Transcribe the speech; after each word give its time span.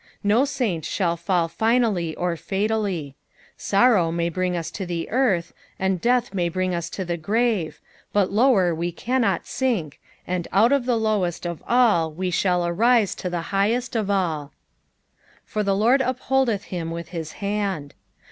No 0.23 0.39
e&iiit 0.45 0.83
shall 0.83 1.15
fsll 1.15 1.47
finally 1.51 2.15
or 2.15 2.35
fatally. 2.35 3.13
Sorrow 3.55 4.11
may 4.11 4.29
bring 4.29 4.53
U3 4.53 4.71
to 4.73 4.85
the 4.87 5.07
earth, 5.11 5.53
and 5.77 6.01
deatb 6.01 6.33
may 6.33 6.49
bring 6.49 6.73
OS 6.73 6.89
to 6.89 7.05
the 7.05 7.17
grare, 7.17 7.73
but 8.11 8.31
lower 8.31 8.73
we 8.73 8.91
cannot 8.91 9.45
sink, 9.45 9.99
and 10.25 10.47
out 10.51 10.71
of 10.71 10.87
the 10.87 10.97
lowest 10.97 11.45
of 11.45 11.61
all 11.67 12.11
we 12.11 12.31
shall 12.31 12.61
Kiiae 12.61 13.15
to 13.17 13.29
the 13.29 13.41
highest 13.53 13.95
of 13.95 14.09
alU 14.09 14.49
"For 15.45 15.61
the 15.61 15.75
Lard 15.75 16.01
voholdeth 16.01 16.63
him 16.71 16.89
with 16.89 17.09
kit 17.11 17.35
Aant 17.43 17.91